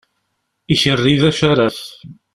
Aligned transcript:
Ikerri 0.73 1.15
d 1.21 1.23
acaraf. 1.29 1.79